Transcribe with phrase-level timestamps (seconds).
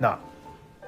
[0.00, 0.18] なあ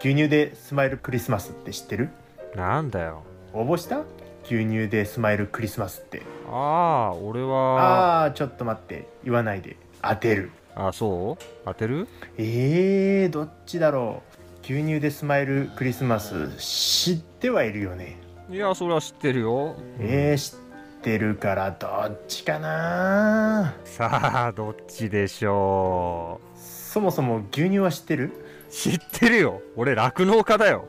[0.00, 2.10] 牛乳でスマイルクリスマスって知ってる？
[2.55, 3.23] なんだよ。
[3.52, 4.03] 応募した？
[4.45, 6.22] 牛乳でスマイルクリスマスって。
[6.48, 7.80] ああ俺は。
[7.80, 9.08] ああーちょっと待って。
[9.24, 9.77] 言わないで。
[10.03, 10.50] 当てる。
[10.74, 11.45] あそう？
[11.64, 12.06] 当てる？
[12.37, 14.37] えー、どっちだろう。
[14.62, 18.18] 牛乳でスマイルクリスマス知ってはいるよね。
[18.50, 19.77] いやそれは知ってるよ。
[19.98, 20.59] えー、知っ
[21.02, 23.75] てるからどっちかな。
[23.84, 28.25] さあどっちでしょそもそも牛乳は知ってる？
[28.27, 29.62] う知ってるよ。
[29.77, 30.86] 俺酪農家だよ。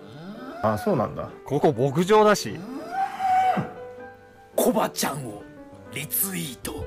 [0.63, 1.29] あそうなんだ。
[1.45, 2.59] ここ牧場だし。
[4.55, 5.43] コバちゃんを
[5.93, 6.85] リツイート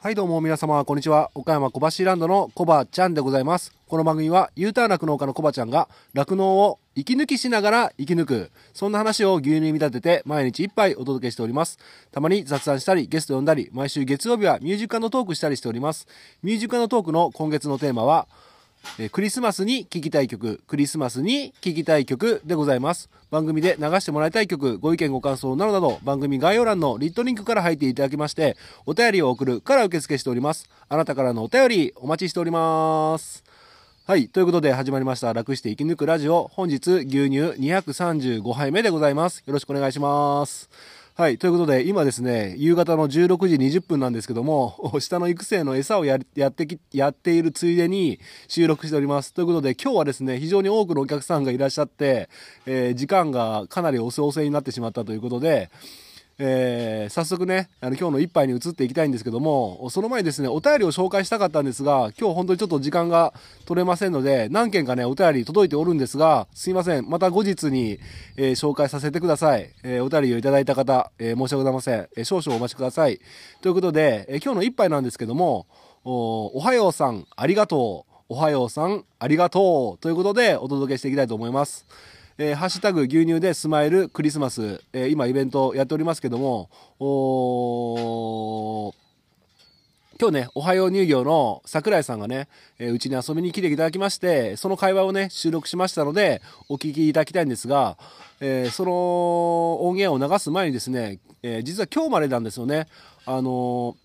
[0.00, 1.32] はいどうも皆様こんにちは。
[1.34, 3.76] 岡山小橋ランドのコバちゃんでございます。
[3.88, 8.52] この番組は U ターン酪農家のコバちゃんが落農を息抜きしながら生き抜く。
[8.74, 11.80] そんな話を牛乳に見立てて毎日一杯お届けしております。
[12.12, 16.06] たまに雑談したりゲスト呼んだり毎週月曜日はミュージカルのトークしたりしております。
[16.44, 18.28] ミュージカルのトークの今月のテーマは
[18.98, 23.10] えクリスマスに聴きたい曲、クリスマスに聴きたい曲でございます。
[23.30, 28.56] 番組で流してもらいたい曲、ご意見ご感想などなど、番組概要欄のリットリンクから入っていただきまして、
[28.86, 30.68] お便りを送るから受付しております。
[30.88, 33.44] あなたからのお便り、お待ちしております。
[34.06, 34.28] はい。
[34.28, 35.32] ということで始まりました。
[35.34, 36.50] 楽して生き抜くラジオ。
[36.54, 39.42] 本日、牛乳235杯目でございます。
[39.44, 40.97] よろしくお願いします。
[41.20, 41.38] はい。
[41.38, 46.20] ということで、今ですね、夕方の16時20分なんですけども、 下の育成の餌をやっ
[46.52, 49.34] てき、やっているついでに収録しております。
[49.34, 52.28] ということで、今日はですね、非常に多くのお客さんがいらっしゃって、
[52.66, 55.70] えー時間がかなりおせおせになってしまったということで、
[56.40, 67.98] えー早速ね、あの今日の一杯に移っていきたいんですけども、その前にですね、お便りを紹介したかったんですが、今日本当にちょっと時間が取れませんので、何件かね、お便り届いておるんですが、すいません、また後日に、
[68.36, 69.70] えー紹介させてください。
[69.82, 72.08] えーお便りをいただいた方、え申し訳ございません。
[72.16, 73.18] え少々お待ちください。
[73.60, 75.66] ということで、え今日の一杯なんですけども、
[76.04, 78.14] おおはようさん、ありがとう。
[78.30, 80.02] おはようさん、ありがとう。
[80.02, 81.86] ということで、お届けしていきたいと思います。
[82.40, 88.94] えーハッシュタグ牛乳でスマイルクリスマス、えー今イベントやっておりますけども、お
[90.20, 92.46] 今日ね、おはよう乳業の桜井さんがね、
[92.78, 97.98] えうちに遊びに来ていただきまして、その会話をね、収録しましたので、お聞きいただきたいんですが、
[98.38, 102.86] えーその音源を流す前にですね、え実は今日までなんですよね。
[103.26, 103.96] あの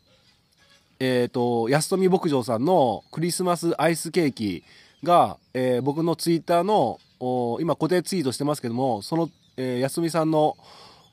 [1.00, 4.64] えっ、と、安富牧場さんのクリスマスアイスケーキ
[5.04, 10.58] が、えー僕のツイッターの、今固定ツイートしてますけども、その、えー安みさんの、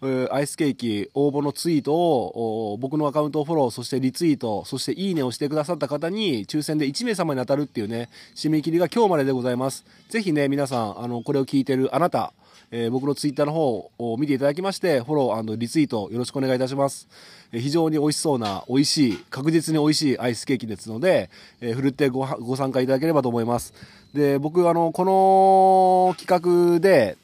[0.03, 9.85] えーアイスケーキ応募のツイートを僕のアカウントをフォローそしてリツイートそしていいねをしてくださった方に抽選で1名様に当たるっていうね締め切りが今日まででございます。
[10.09, 12.33] ぜひね皆さんあのこれを聞いてるあなた、
[12.73, 17.09] えー僕のツイッターの方を見ていただきましてフォローリツイートよろしくお願いいたします。
[17.53, 21.31] えー非常に美味しそうな美味しい確実に美味しいアイスケーキですので、
[21.61, 23.75] えー、ふるってごご参加いただければと思います。
[24.15, 27.17] で僕あのこの企画で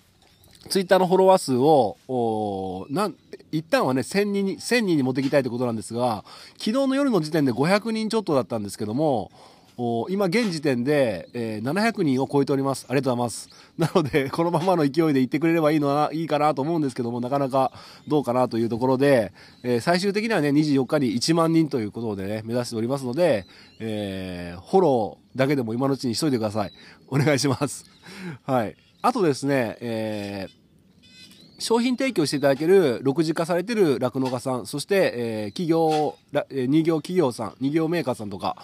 [0.68, 3.14] ツイッターのフォロワー数を、おなん、
[3.52, 6.24] 一旦はね、1000人に、1000人に持っていきたいってことなんですが、
[6.58, 9.30] 昨日の夜の時点で500人ちょっとだったんですけども、
[10.08, 12.86] 今現時点で、えー700人を超えております。
[12.88, 13.50] ありがとうございます。
[13.76, 17.72] なので、 このままの勢いで行ってくれればいいのは、いいかなと思うんですけども、なかなか
[18.08, 19.32] どうかなというところで、
[19.62, 23.44] えー最終的にはね、24日に1万人ということでね、目指しておりますので、
[23.78, 26.72] えーフォローだけでも今のうちにしといてください。
[27.08, 27.84] お願いします。
[28.44, 28.76] はい。
[29.02, 30.66] あとですね、えー
[31.58, 36.14] 商品提供していただける6次化されてる酪農家さんそして、えー企業
[36.50, 38.56] えー二業企業さん二業メーカーさんとか、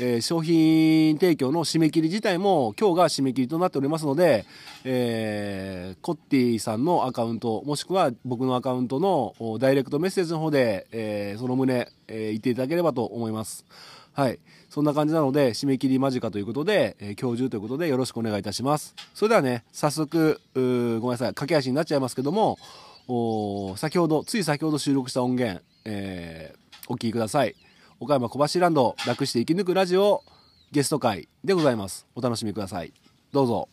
[0.00, 4.44] えー商品提供の締め切り自体も今日が締め切りとなっておりますので、
[4.84, 13.64] えーコッティさんのアカウントもしくは僕のアカウントのダイレクトメッセージの方で、えーその旨、え言っていただければと思います。
[14.12, 14.38] はい。
[14.68, 18.94] そんな感じなので、締め切り間近ということで、え今日中ということでよろしくお願いいたします。
[19.14, 22.58] それではね、早速、ごめんなさい、駆け足になっちゃいますけども、
[23.06, 26.54] お先ほど、つい先ほど収録した音源、え
[26.88, 27.54] お聞きください。
[28.00, 30.22] 岡山小橋ランド、楽して生き抜くラジオ、
[30.70, 32.06] ゲスト会でございます。
[32.14, 32.92] お楽しみください。
[33.32, 33.68] どうぞ。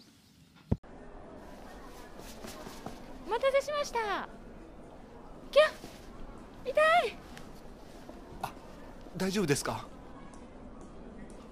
[3.28, 4.28] お待たせしました
[5.52, 5.64] キャ
[6.68, 7.18] 痛い
[9.16, 9.86] 大丈夫ですか？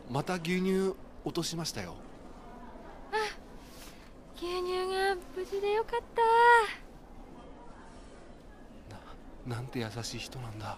[0.09, 1.93] また牛乳落としましたよ。
[4.35, 5.99] 牛乳が無事でよかっ
[9.45, 10.75] たなんて優しい人なんだ。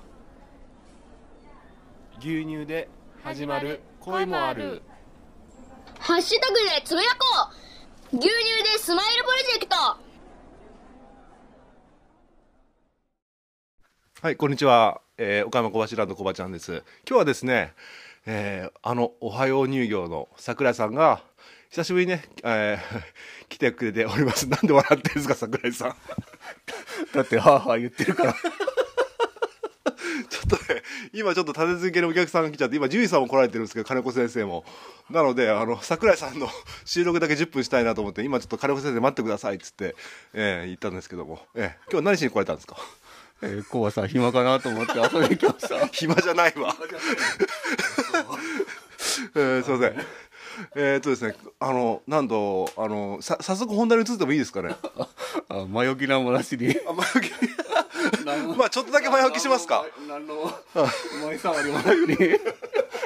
[2.19, 2.89] 牛乳で
[3.23, 4.81] 始まる恋もある。
[6.00, 7.50] ハッシュタグでつぶやこ
[8.13, 9.75] う牛乳でスマイルプロジェクト
[14.21, 15.01] はい、こんにちは。
[15.17, 17.73] えー岡山小橋ランド小バちゃんです今日はですね、
[18.25, 21.21] えーあのおはよう乳業の桜井さんが
[21.71, 23.01] 久しぶりにね、えー
[23.50, 25.95] 来てくれておりますなんで笑ってるんですか桜井さん
[27.13, 28.35] だって、はぁはぁ言ってるから。
[31.15, 34.65] 今ちょっと立て続けのお客さんが来ちゃって今獣医さんも来られてるんですけど金子先生も
[35.09, 36.50] なのであの桜井さんの
[36.85, 39.95] 収録だけ10分したいなと思って今ちょっと金子先生待ってくださいっつって、
[40.33, 42.75] えー言ったんですけども、えー今日何しに来られたんですか？
[43.41, 45.88] えー、こうはさ、暇かなと思って遊びに来ました。
[45.91, 46.73] 暇じゃないわ。
[49.35, 50.06] えー、すいません。
[50.75, 54.75] えーっとですね、あの、なんと、あの、さ、早速本題に移ってもいいですかね？
[55.50, 56.69] あ前置きなんもなしに。
[56.88, 57.31] あ、前置き。
[58.57, 59.86] まあ、ちょっとだけ前置きしますか？
[60.07, 60.52] 何の？
[61.25, 61.90] 前触りもなく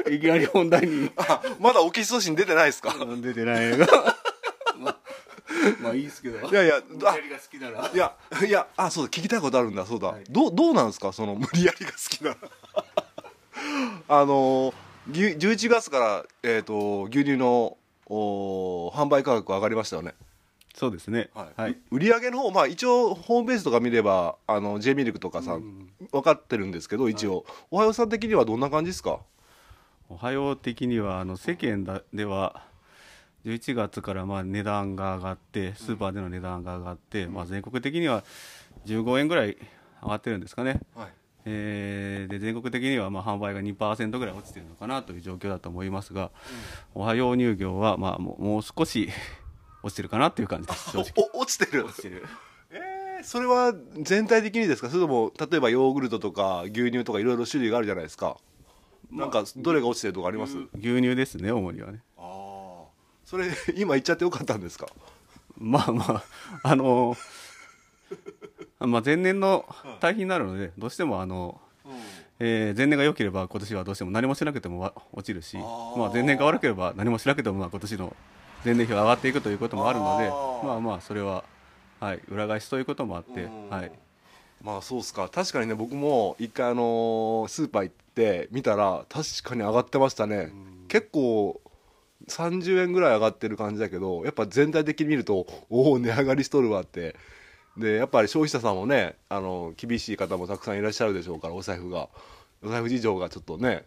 [0.10, 1.12] に、いきなり本題に。
[1.18, 2.94] あ、まだオキシトシン出てないですか？
[3.22, 3.88] 出てないが。
[4.78, 4.98] まあ、
[5.82, 6.48] まあいいですけど。
[6.50, 6.76] いやいや、
[7.06, 7.90] あ、やりが好きなら。
[7.94, 8.14] いや、
[8.48, 10.16] いや、あ、そうだ、聞きたいことあるんだ、そうだ。
[10.30, 12.36] どう、どうなんですか、その無理やりが好きな。
[14.08, 14.74] あの、
[15.12, 17.78] 牛11月から、えっ、と、牛乳の。
[18.10, 20.16] お販売価格上がりましたよね。
[20.76, 21.30] そうですね。
[21.34, 21.78] はい。
[21.92, 29.20] 売り上げの方まあ一応ホームページとか見ればあの J ミルクとかさ、ん、分かってるんですけど一応、おはようさん的にはどんな感じですか？
[30.10, 32.64] おはよう的にはあの世間だでは
[33.46, 38.24] 11月からまあ値段が上がってスーパーでの値段が上がって、まあ、全国的には
[38.88, 39.56] 15円ぐらい
[40.02, 46.32] 上がってるんですかね、はいえーで全国的にはまあ販売が2%ぐらい落ちてるのかなという状況だと思いますが、
[46.94, 49.10] おはよう乳業はまあもうもう少し
[49.84, 50.92] 落ちてるかなっていう感じです。
[50.98, 51.30] 正直。
[51.34, 51.86] お落ちてる？
[51.86, 52.26] 落ちてる。
[52.72, 54.90] えーそれは全体的にですか？
[54.90, 58.38] それとも例えばヨーグルトとか牛乳とかいろいろ種類があるじゃないですか。
[59.12, 62.02] なんかどれが落ちてるとかあります、牛乳ですね主にはね。
[62.18, 62.88] ああ
[63.26, 64.88] それ今言っちゃってよかったんですか？
[65.58, 66.24] まあまあ
[66.64, 67.18] あの
[68.80, 69.66] まあ前年の
[70.00, 71.60] 対比になるのでどうしてもあの、
[72.40, 78.16] えー前年が良ければ今年はどうしても何もしなくてもわ落ちるしまあ前年が悪ければ何もしなくてもまあ今年の
[78.64, 80.30] 前年比が上がっていくということもあるので
[80.68, 81.44] まあまあそれは、
[82.00, 83.70] はい、裏返しということもあって、うん。
[83.70, 83.92] はい、
[84.64, 85.30] まあそうっすか。
[85.30, 90.52] 確かにね僕も一回あのースーパー行って見たら確かに上がってましたね、
[90.88, 91.62] 結構
[92.28, 97.16] 30円ぐらい上がってる感じだけどやっぱ全体的に見るとおお値上がりしとるわって
[97.80, 102.10] でやっぱり消費者さんもねあの厳しい方もたくさんいらっしゃるでしょうからお財布が。
[102.62, 103.86] お財布事情がちょっとね。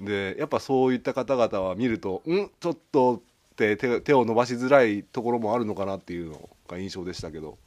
[0.00, 2.50] でやっぱそういった方々は見るとん？
[2.60, 7.58] ちょっとって手手を伸ばしづらいところもあるのかなっていうのが印象でしたけど。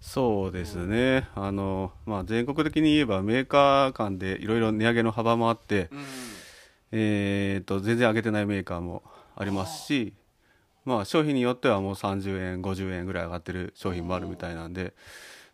[0.00, 5.90] そうですね、あのまあ、全国的に言えばメーカー間でいろいろ値上げの幅もあって、
[6.90, 9.04] えー、と全然上げてないメーカーも
[9.36, 10.12] ありますし、
[10.84, 14.94] まあ、商品によってはもう30円50円ぐらい上がってる商品もあるみたいなんで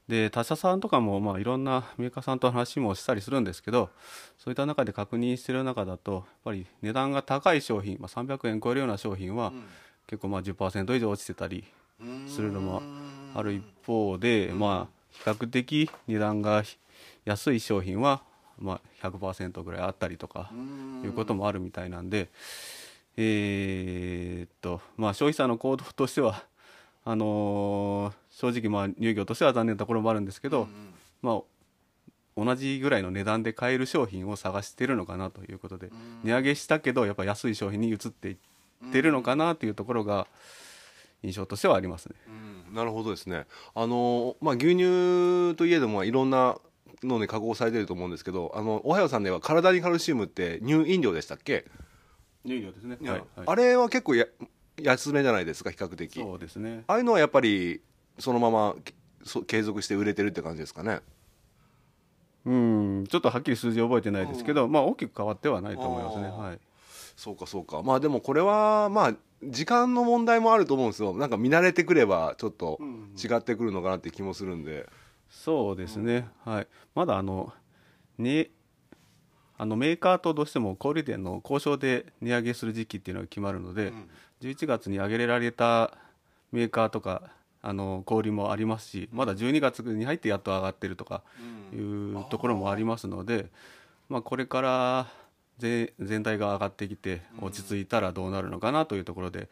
[0.09, 3.91] で他社さんとかもまあいろんなメーカーさんと話もしたりするんですけど
[4.39, 9.53] そういった中で確認してる中だとやっぱり値段が高い商品、まあ、300円超えるような商品は
[10.07, 11.65] 結構まあ10%以上落ちてたり
[12.27, 12.83] するのも
[13.35, 16.63] ある一方で、まあ、比較的値段が
[17.27, 18.23] 安い商品は、
[18.59, 20.51] まあ、100%ぐらいあったりとか
[21.05, 22.29] いうこともあるみたいなんで、
[23.21, 26.45] えーっとまあ、消費者の行動としては
[27.05, 30.69] あのー正直まあ乳業としては残念なところもあるんですけど、
[31.23, 31.41] まあ、
[32.37, 35.91] 同じぐらいの値段で買える商品を探してるのかなということで、
[36.23, 38.37] 値上げしたけどやっぱ安い商品に移っていっ
[38.93, 40.29] てるのかなというところが
[41.25, 42.15] 印象としてはありますね。
[42.29, 43.47] うんなるほどですね。
[43.75, 46.59] あのまあ牛乳といえどもいろんな
[47.03, 51.65] のに加工されてると思うんですけど、あのおはようさんでは体にカルシウムって乳飲料でしたっけ？
[52.45, 54.27] 乳業ですね、はいはいあれは結構や
[54.81, 56.21] 安めじゃないですか比較的。
[56.21, 57.81] そうですねああいうのはやっぱり
[58.19, 58.77] そのまま
[59.25, 61.01] そ継続して売れてるって感じですかね。
[62.45, 66.61] うんちょっとはっきり数字覚えてないですけど、まあ大きく変わってはないと思いますねあーはい
[67.17, 67.83] そうかそうか。
[67.83, 71.15] まあでもこれはまあ時間の問題もあると思うんですよ。
[71.15, 72.79] なんか見慣れてくればちょっと
[73.23, 74.89] 違ってくるのかなって気もするんで。
[75.29, 77.53] そうですね、はいまだあの
[78.17, 78.49] ね
[79.59, 83.93] あのメーカーとどうしても小売店の交渉で値上げする時期っていうのが決まるので、
[84.41, 85.99] 11月に上げられた
[86.53, 87.23] メーカーとか
[87.61, 91.23] あの小売もありますしまだ12月に入ってやっと上がってるとか
[91.75, 93.47] いうところもありますので、
[94.09, 95.07] まあ、これから
[95.59, 99.49] ぜ全体が上がってきて落ち着いたらどうなるのかなというところで、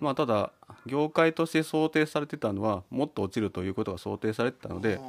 [0.00, 0.50] まあ、ただ
[0.86, 5.00] 業界として想定されてたのはもっと落ちるということが想定されてたので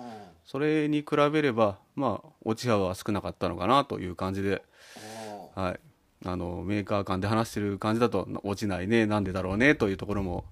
[0.49, 4.63] それに比べれば、まあ、落ち幅は少なかったのかなという感じで、
[5.53, 5.79] はい、
[6.25, 10.45] あのメーカー間で話してる感じだと落ちないねなんでだろうねというところも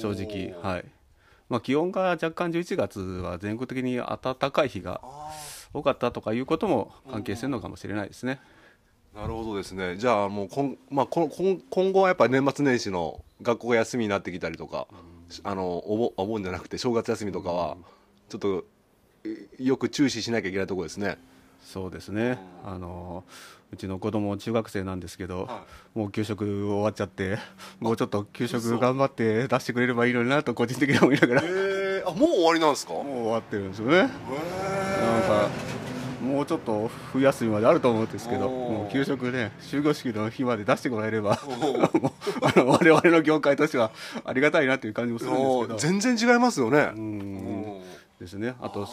[0.00, 0.84] 正直、はい。
[1.48, 5.00] まあ、気温が若干11月は全国的に暖かい日が
[5.74, 8.38] 多かったとかいうことも関係してるのかもしれないですね。
[9.12, 9.96] なるほどですね。
[9.96, 14.86] じゃあもうこん、まあ、こん今今後はやっぱり年末年始の学校が休みになってきたりとか、
[15.42, 17.76] あのお盆お盆じゃなくて正月休みとかは
[18.28, 18.71] ちょっとえ
[19.58, 21.18] よく注視しなきゃいけないところですね。
[21.64, 23.22] そうですね、あの
[23.72, 25.48] うちの子供中学生なんですけど、
[25.94, 27.38] もう給食終わっちゃって
[27.78, 31.42] もうちょっと給食頑張って出してくれればいいのになと個人的に思いながら。
[31.44, 32.94] えー、あもう終わりなんですか？
[32.94, 33.98] もう終わってるんですよね。
[33.98, 35.48] なんか
[36.20, 41.80] もうちょっと冬休みまであると思うんですけどもう給食ね終業式の日まで出してもらえればもう
[42.42, 43.92] あの我々の業界としては
[44.24, 45.76] ありがたいなという感じもするんですけど。
[46.00, 46.90] 全然違いますよね。
[46.94, 47.82] うん
[48.22, 48.54] ですね。
[48.60, 48.86] あと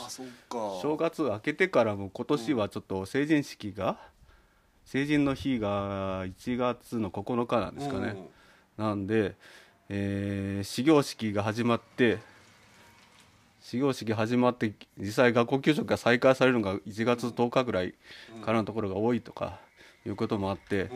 [0.82, 4.00] 正月明けてからも今年はちょっと成人式が
[4.86, 8.18] 成人の日が1月の9日なんですかね、
[8.76, 9.36] なんで、
[9.88, 12.18] えー始業式が始まって
[13.62, 17.94] 始業式始まって実際学校給食が再開されるのが1月10日ぐらい
[18.44, 19.60] からのところが多いとか
[20.08, 20.90] いうこともあって、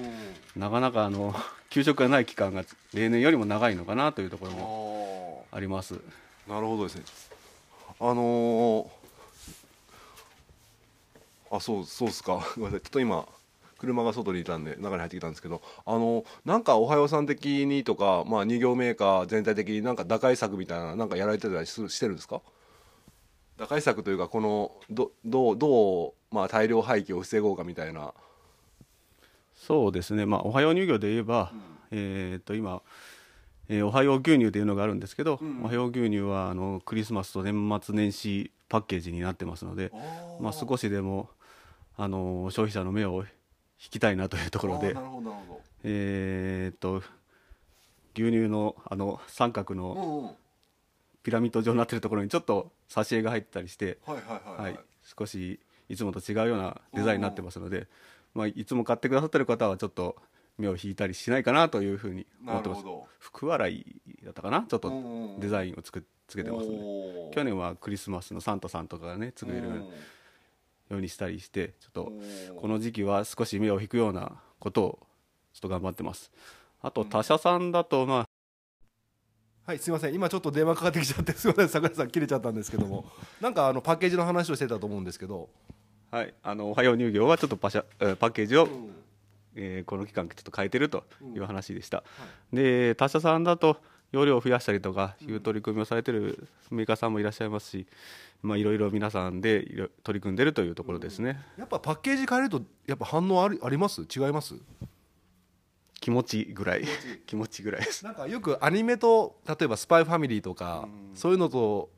[0.55, 1.35] なかなかあの
[1.69, 2.63] 給食がない期間が
[2.95, 5.99] 例年よりも長いのかなというところもあります。
[6.47, 7.32] なるほどですね
[8.05, 8.87] あのー
[11.55, 12.43] あそうそうですか。
[12.57, 12.81] ごめんなさい。
[12.81, 13.25] ちょっと今
[13.77, 22.41] 車が外にいたんで中に入ってきたんですけどあのなんかおはようさん的にとか、まあ、2業メーカー全体的になんか打開策みたいななんかやられてたりするしてるんですか？
[23.57, 28.13] 打開策というかこのどどうどう、まあ、大量廃棄を防ごうかみたいな。
[29.55, 31.53] そうですね、まあ、おはよう乳業で言えば、
[31.91, 32.81] えーっと今、
[33.69, 39.91] えーおはよう牛乳というのがあるんですけど、おはよう牛乳はあのクリスマスと年末年始パッケージになってますので、
[40.41, 41.29] まあ、少しでも
[41.97, 44.93] あの消費者の目を引きたいなというところで
[45.83, 47.03] えーっと
[48.15, 50.35] 牛乳のあの三角の
[51.23, 53.97] ピラミッド状になってるところにちょっと挿絵が入ってたりして、
[55.17, 57.87] 少しいつもと違うようなデザインになってますので、
[58.33, 60.15] まあ、いつも買ってくださってる方はちょっと
[60.57, 62.83] 目を引いたりしないかなというふうに思ってます。
[63.19, 64.65] 福笑いだったかな？
[64.67, 67.33] ちょっとうんデザインをつくつけてますのでおー。
[67.33, 69.75] 去年はクリスマスのサンタさんとかがね作れるうん。
[69.75, 72.55] ようにしたりしてちょっとー。
[72.55, 74.99] この時期は少し目を引くようなことを
[75.53, 76.31] ちょっと頑張ってます。
[76.81, 78.25] あと他社さんだとまあ
[79.65, 83.05] はい、すみません、今ちょっと電話かかってきちゃって、すみません、桜井さん、切れちゃったんですけども、
[83.39, 85.49] なんかあのパッケージの話をしてたと思うんですけど、
[86.11, 88.67] はい、あのおはよう乳業はちょっとパシャえーパッケージを、
[89.55, 91.03] えーこの期間ちょっと変えてると
[91.35, 92.03] いう話でした、
[92.51, 93.77] で他社さんだと
[94.11, 97.87] 容量を増やしたりとかいう取り組みをされてるメーカーさんもいらっしゃいますし、
[98.43, 99.65] まあ、いろいろ皆さんで
[100.03, 104.01] 取り組んでるというところですね、やっぱパッケージ変えると、やっぱ反応ありあります？
[104.01, 104.55] 違います？
[105.99, 106.83] 気持ちぐらい。
[107.25, 107.63] 気持ち。
[107.63, 108.03] ぐらいです。
[108.03, 111.89] なんかよくアニメと、例えばスパイファミリーとか、そういうのと、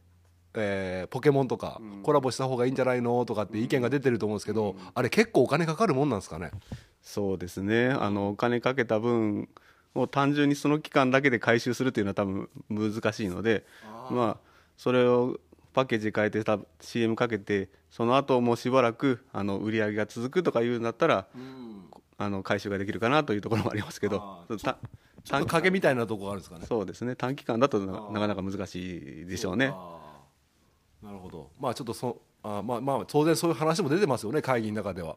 [0.56, 6.52] えーポケモンとか、コラボした方がいいんじゃないのとかって意見が出てると思うんですけど、あれ、結構お金かかるもんなんですかね？
[7.02, 7.90] そうですね。
[7.90, 9.48] あのお金かけた分
[9.94, 13.64] を単純にその期間だけで回収するというのは多分難しいので
[14.12, 15.40] まあそれを
[15.74, 21.28] パッケージ変えてた CM かけてその後もうしばらくあの売り上げが続くとかいうんだったら、
[22.18, 26.66] あの回収ができるかなというところもありますけどみたいなとこがあるんですかね？
[26.68, 27.16] そうですね。
[27.16, 29.74] 短期間だとななかなか難しいでしょうね
[31.02, 31.50] なるほど。
[31.60, 35.16] まあちょっとそあまあまあ当然そういう話も出てますよね会議の中では。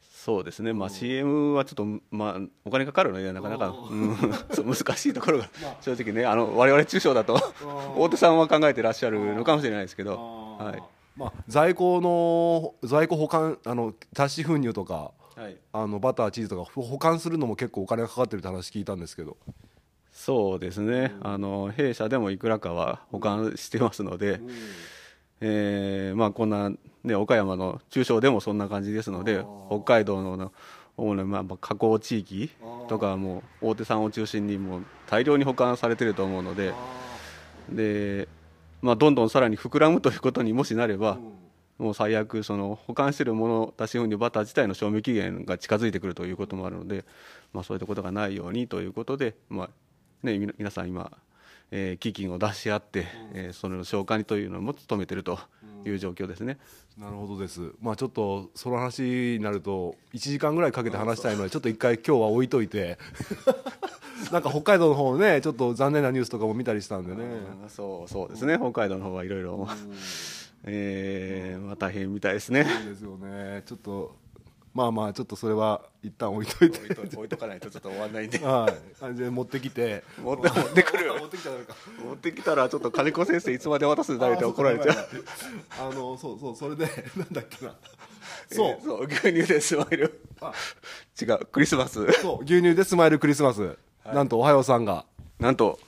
[0.00, 4.16] そうですね、まあ、CM はちょっと、まあ、お金かかるのでなかなか、うん、
[4.64, 5.50] 難しいところが
[5.82, 7.38] 正直ねあの我々中小だと
[7.94, 10.82] 大手さんは考えてらっしゃるのかもしれないですけど、はい。
[11.14, 19.36] まあ在庫の在庫保管あの脱脂粉乳とかはい、あのバターチーズとかほ保管するのも結構お金がかかってるって話聞いたんですけど。
[20.24, 24.40] そうですね、あの弊社でもいくらかは保管してますので、
[25.42, 26.70] えーまあ、こんな、
[27.02, 30.50] ね、岡山の中小でもそんな感じですので北海道の
[30.96, 32.50] 主なまあ加工地域
[32.88, 36.72] とかはもう大手さんを中心にもう大量に保管されてると思うので
[37.68, 38.26] で、
[38.80, 41.18] まあ、どんどんさらに膨らむということにもしなれば、
[41.76, 47.04] もう最悪その保管しているもの脱脂粉乳バター自体の賞味期限が近づいてくるということもあるので、
[47.52, 49.70] まあ、そういったことがないようにということで、まあ
[50.24, 51.10] ね、皆さん今、
[51.70, 55.38] えー基金を出し合って、えーそれの消化にというのも努めていると
[55.84, 56.58] いう状況ですね。
[56.98, 57.72] なるほどです。
[57.82, 62.98] まあちょっとその話になると1時間ぐらいかけて話したいのでちょっと一回今日は置いといて
[64.32, 67.24] なんか北海道の方ねちょっと残念なニュースとかも見たりしたんでね。
[67.68, 69.68] そうそうですね北海道の方はいろいろ、
[70.64, 72.64] えーまあ、大変みたいですね。
[72.64, 73.62] そうですよね。
[73.66, 74.16] ちょっと
[74.74, 76.92] まあまあちょっとそれは一旦置いといて。
[77.16, 78.38] 置いとかないとちょっと終わんないんで。
[78.38, 78.98] はい。
[78.98, 80.02] 感じで持ってきて。
[80.20, 81.56] 持って持ってくる持ってきたら
[82.04, 84.96] 持ってきたらちょっっと金子先生いつまで渡すんだって怒られちゃう。
[85.80, 87.74] あのそうそうそれでなんだっけな。
[88.50, 90.20] そう、牛乳でスマイル。
[91.20, 92.12] 違うクリスマス。
[92.12, 95.06] そう牛乳でスマイルクリスマス、なんとおはようさんが。
[95.38, 95.78] なんと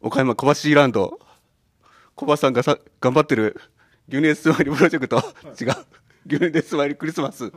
[0.00, 1.18] 岡山小橋ランド。
[2.14, 3.60] 小橋さんがさ頑張ってる
[4.08, 5.16] 牛乳でスマイルプロジェクト、
[5.60, 5.74] 違う
[6.24, 7.52] 牛乳でスマイルクリスマス、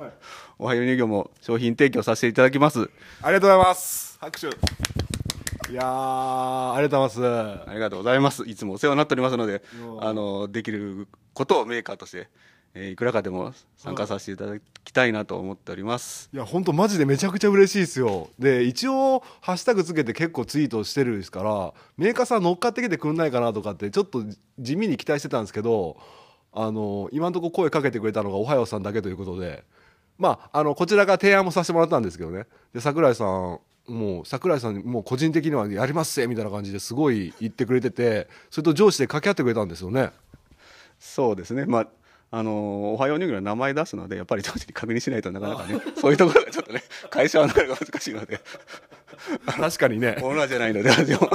[0.58, 2.90] おはよう乳業も商品提供させていただきます。
[3.22, 4.18] ありがとうございます。
[4.20, 4.48] 拍手。
[5.72, 7.70] いやーありがとうございます。
[7.70, 8.44] ありがとうございます。
[8.48, 9.62] いつもお世話になっておりますので
[10.00, 12.28] あのできることをメーカーとして、
[12.74, 18.30] えーいくらかでも参加させていただきたいなと思っております、いや本当マジでめちゃくちゃ嬉しいですよ。
[18.40, 24.24] で一応ハッシュタグつけて結構ツイートしてるですからメーカーさん乗っかってきてくんないかなとかってちょっと
[24.58, 25.98] 地味に期待してたんですけど
[26.56, 29.64] あの今のところ声かけてくれたのがおはようさんだけということで
[30.18, 32.46] まああのこちらが提案もさせてもらったんですけどね。
[32.74, 40.12] で桜井さんもう桜井さんもう個人的にはやりますせみたいな感じですごい言ってくれててそれと上司で掛け合ってくれたんですよね。
[40.98, 41.66] そうですね。
[41.66, 41.88] まあ
[42.32, 48.40] あのおはよう乳業の名前出すのでやっぱり上司に確認しないとなかなかねそういうところがちょっとね会社はなかなか難しいので。
[49.46, 50.18] 確かにね。
[50.22, 51.30] オーナーじゃないのででも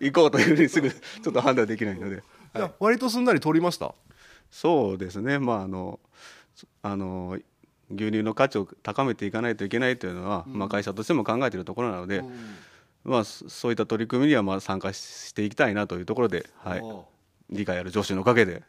[0.00, 2.16] 行こうというふうにすぐちょっと判断できないので。
[2.16, 3.94] いや割とすんなり通りました？
[4.54, 5.40] そうですね。
[5.40, 5.98] まああの
[6.54, 7.36] そあの
[7.90, 12.22] 牛乳の価値を高めていかないといけないというのは、まあ、会社としても考えているところなので、
[13.02, 16.82] まあ、そそういった取り組みにはまあ参加ししていきたいなというところで、はい、
[17.50, 18.62] 理解ある上司のおかげで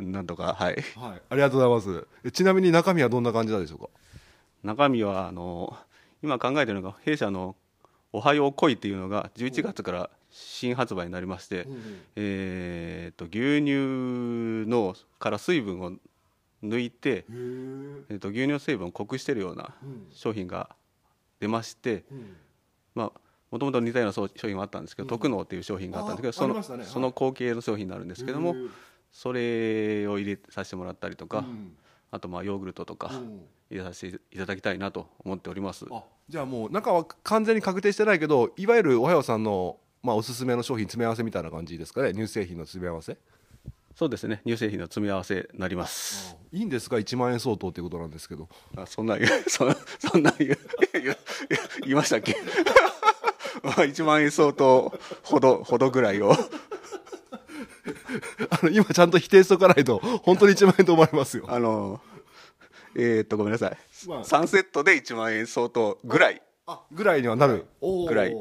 [0.00, 0.74] なんとかはい。
[0.96, 2.08] はい、ありがとうございます。
[2.24, 3.88] えちなみに中身はどんな感じなんでしょうか？
[4.64, 5.76] 中身はあの
[6.24, 7.54] 今考えているのが弊社の
[8.12, 11.66] 「おはよう恋」っていうのが11月から新発売になりまして、
[12.14, 15.92] えー、と牛乳のから水分を
[16.62, 19.74] 抜いて、えー、と牛乳の成分を濃くしているような
[20.12, 20.68] 商品が
[21.40, 22.04] 出まして、
[22.94, 28.54] まあもともと似たような商品もあったんですけど、特納っていう商品があったんですけどあそのねはいその後継の商品になるんですけども
[29.12, 31.44] それを入れさせてもらったりとか、
[32.10, 33.10] あとまあヨーグルトとか
[33.70, 35.86] 入れさせていただきたいなと思っております。
[36.28, 42.14] じゃあもう中は完全に確定してないけどいわゆるおはようさんの、まあ、おすすめの商品詰め合わせみたいな感じですかね。
[42.14, 43.18] 乳製品の詰め合わせ。
[43.96, 44.40] そうですね。
[44.46, 46.36] 乳製品の詰め合わせになります。
[46.52, 48.48] いいんですか？1万円相当っていうことなんですけど。
[48.76, 49.66] あそんなそ
[49.98, 50.56] そんな言
[51.86, 52.36] いましたっけ？
[53.64, 56.30] まあ1万円相当ほどほどぐらいを。
[58.50, 61.46] あの今ちゃんと否定しとかないと本当に1万円と思われますよ。
[61.50, 62.00] あの
[62.94, 64.24] えー、っとごめんなさい、まあ。
[64.24, 66.40] 3セットで1万円相当ぐらい。
[66.92, 67.66] ぐらいにはなる。
[67.80, 68.36] ぐらい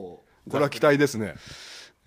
[0.50, 1.36] これは期待ですね。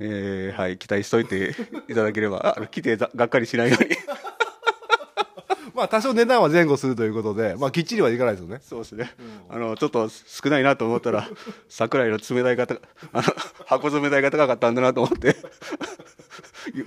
[0.01, 1.55] えー、はい期待しといて
[1.88, 2.57] いただければ。
[2.59, 3.90] あ来てざがっかりしないように。
[5.74, 8.61] まあ多少値段は前後するということでまあきっちりはいかないですよね。
[8.62, 9.14] そうですね、
[9.48, 11.29] あのちょっと少ないなと思ったら
[11.68, 12.74] 桜井の冷たい方
[13.12, 13.22] あの
[13.66, 15.37] 箱詰め代が高かったんだなと思って。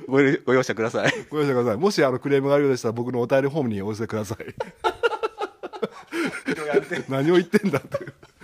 [0.08, 1.12] ごご容赦ください。
[1.30, 1.78] ご容赦ください。
[1.78, 4.54] もしあのクレームがあるようでしたら僕のお便りフォームにお寄せください。
[7.10, 7.98] 何を言ってんだって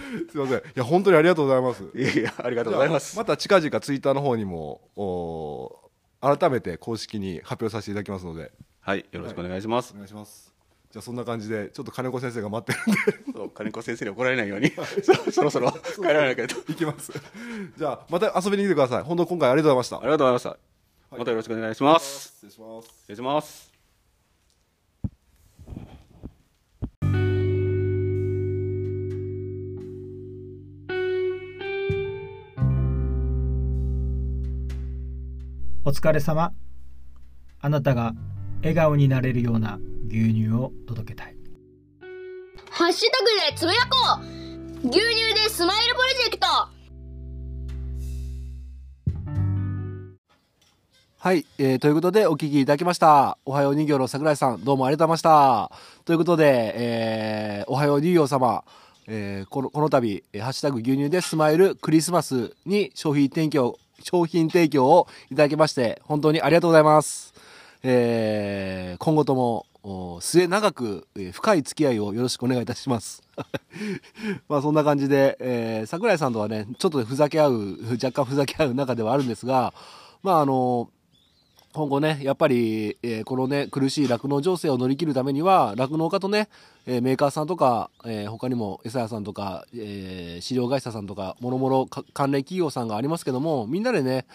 [0.31, 0.57] すいません。
[0.57, 1.83] いや本当にありがとうございます。
[1.97, 3.17] いやいやありがとうございます。
[3.17, 5.89] また近々ツイッターの方にもお
[6.21, 8.51] 改めて公式に発表させていただきますので。
[8.79, 10.53] はいよろしくお願いします、お願いします。
[10.91, 13.33] じゃあそんな感じでちょっと金子先生が待ってるんで。
[13.35, 14.71] そう金子先生に怒られないように。
[15.03, 17.11] そ そろそろ帰らないけど行きます。
[17.77, 19.03] じゃあまた遊びに来てください。
[19.03, 19.97] 本当今回ありがとうございました。
[19.97, 22.29] ありがとうございました、またよろしくお願いします。
[22.29, 22.87] 失礼します。
[22.87, 23.66] 失礼します
[35.87, 36.51] お疲れ様。
[37.61, 38.11] あなたが
[38.59, 41.35] 笑顔になれるような牛乳を届けたい。
[42.69, 44.89] ハッシュタグでつぶやこう。
[44.89, 46.45] 牛乳でスマイルプロジェクト。
[51.19, 53.37] はい、えーということでお聞きいただきました。
[53.45, 55.71] おはよう乳業の桜井さん、どうもありがとうございました。
[56.03, 58.65] ということで、えーおはよう乳業様、
[59.07, 67.33] えーこのこの度、えーハッシュタグ牛乳でスマイルクリスマスに商品提供、商品提供をいただきまして、本当にありがとうございます。
[67.83, 69.65] えー今後とも、
[70.21, 73.23] 末永く、えー深い付き合いをよろしくお願いいたします。
[74.49, 79.73] まあそんな感じで、えー桜井さんとはね、ちょっとふざけ合う、若干ふざけ合う中ではあるんですが、
[80.23, 80.89] まああの、
[81.77, 86.49] 今後ね、やっぱり、えーこのね、苦しい酪農情勢を乗り切るためには、酪農家とね、
[86.87, 94.25] えーメーカーさんとか、えー他にも餌屋さんとか、えー飼料会社さんとか、もろもろ関連企業さんがありますけども、みんなでね、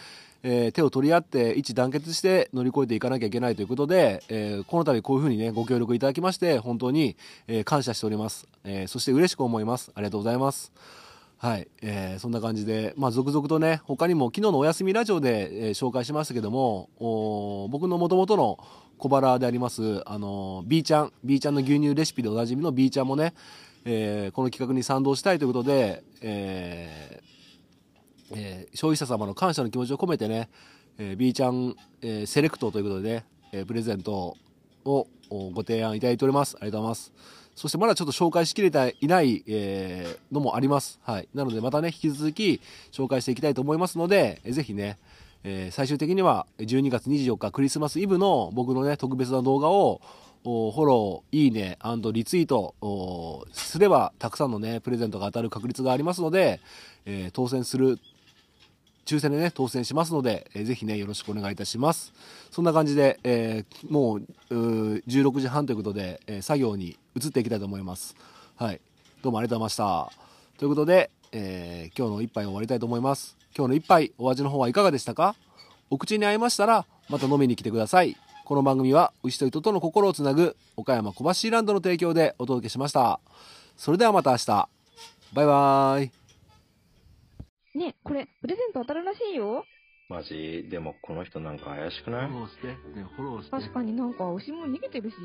[0.45, 7.17] え手を取り合って一致団結して乗り越えていかなきゃいけないということで、えーこの度こういうふうにねご協力いただきまして本当に、
[7.49, 9.91] え感謝しております、えそして嬉しく思います。
[9.97, 10.71] ありがとうございます。
[11.43, 18.61] はい、えーそんな感じで、まあ、続々とね、他にも昨日のお休みラジオで、えー紹介しましたけども、お僕の元々の
[18.97, 23.35] 小腹であります、あのー、B ちゃん、B ちゃんの牛乳レシピでおなじみの B ちゃんもね、
[23.85, 30.49] えーこの企画に賛同したいということで、えーえー消費者様の感謝の気持ちを込めてね、
[30.97, 34.37] えー B ちゃん、えーセレクトということでね、えープレゼント
[34.85, 36.57] をご提案いただいております。
[36.61, 37.42] ありがとうございます。
[37.55, 40.99] そしてまだちょっと紹介しきれていない、えーのもあります。
[41.03, 41.29] はい。
[41.35, 42.61] なのでまたね、引き続き
[42.91, 44.99] 紹介していきたいと思いますので、えーぜひね、
[45.45, 50.01] えー最終的には12月24日クリスマスイブの僕のね、特別な動画を
[50.45, 51.79] フォロー、いいね、
[52.13, 52.75] リツイート
[53.53, 56.61] すればたくさんのね、プレゼントが当たる確率がありますので、
[57.05, 57.99] えー当選する
[59.05, 62.13] 抽選でね、当選しますので、えーぜひね、よろしくお願いいたします。
[62.51, 68.15] そんな感じで、えーもうう16時半ということで、えー作業に移っていきたいと思います。
[68.57, 68.81] はい。
[69.23, 70.13] どうもありがとうございました。
[70.59, 73.37] ということで、えー今日の一杯を終わりたいと思います。
[73.57, 75.35] 今日の一杯、お味の方はいかがでしたか？
[75.91, 78.17] お口に合いましたら、また飲みに来てください。
[78.45, 83.21] この番組は、牛と人との心をつなぐ、岡山小橋ランドの提供でお届けしました。
[83.77, 84.69] それではまた明日。
[85.35, 86.22] バイバーイ。
[87.75, 89.65] ねえ、これ、プレゼント当たるらしいよ。
[90.11, 90.69] マジ？
[90.71, 92.29] でもこの人なんか怪しくない？
[92.29, 92.67] フォローして。
[92.67, 92.75] ね、
[93.17, 93.51] フォローして。
[93.51, 95.17] 確かになんか牛も逃げてるし。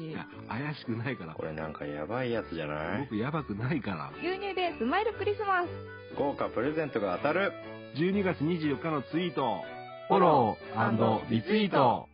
[0.48, 1.34] 怪しくないから。
[1.34, 3.02] これなんかやばいやつじゃない？
[3.02, 4.12] 僕やばくないから。
[4.22, 5.68] 牛乳でスマイルクリスマス。
[6.18, 7.52] 豪華プレゼントが当たる
[7.98, 9.62] 12月24日のツイート、
[10.08, 12.08] フォローリツイート。